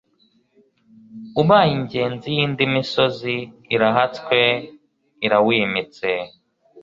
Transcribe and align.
Ubaye 1.41 1.71
ingenzi 1.77 2.27
y'indi 2.35 2.63
misozi 2.73 3.35
Irahatswe 3.75 4.39
irawimitse, 5.25 6.09